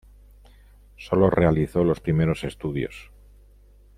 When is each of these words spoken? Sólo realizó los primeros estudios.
Sólo 0.97 1.29
realizó 1.29 1.83
los 1.83 1.99
primeros 1.99 2.43
estudios. 2.43 3.11